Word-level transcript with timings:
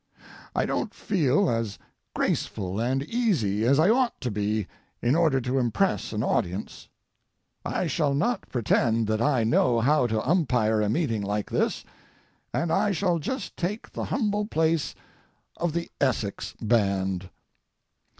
I 0.55 0.65
don't 0.65 0.95
feel 0.95 1.47
as 1.47 1.77
graceful 2.15 2.79
and 2.79 3.03
easy 3.03 3.65
as 3.67 3.77
I 3.77 3.91
ought 3.91 4.19
to 4.21 4.31
be 4.31 4.65
in 4.99 5.15
order 5.15 5.39
to 5.41 5.59
impress 5.59 6.11
an 6.11 6.23
audience. 6.23 6.89
I 7.63 7.85
shall 7.85 8.15
not 8.15 8.49
pretend 8.49 9.05
that 9.05 9.21
I 9.21 9.43
know 9.43 9.79
how 9.79 10.07
to 10.07 10.27
umpire 10.27 10.81
a 10.81 10.89
meeting 10.89 11.21
like 11.21 11.51
this, 11.51 11.83
and 12.51 12.71
I 12.71 12.93
shall 12.93 13.19
just 13.19 13.55
take 13.55 13.91
the 13.91 14.05
humble 14.05 14.47
place 14.47 14.95
of 15.57 15.71
the 15.71 15.87
Essex 16.01 16.55
band. 16.59 17.29